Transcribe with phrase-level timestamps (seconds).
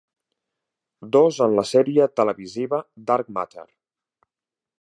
[1.15, 3.67] Dos en la sèrie televisiva "Dark Matter".